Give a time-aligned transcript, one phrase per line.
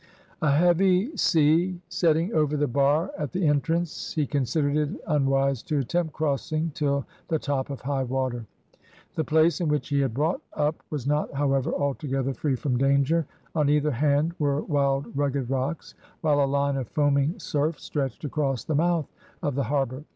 [0.41, 5.77] A heavy sea setting over the bar at the entrance he considered it unwise to
[5.77, 8.47] attempt crossing till the top of high water.
[9.13, 13.27] The place in which he had brought up was not however altogether free from danger.
[13.53, 18.63] On either hand were wild rugged rocks, while a line of foaming surf stretched across
[18.63, 19.05] the mouth
[19.43, 20.03] of the harbour.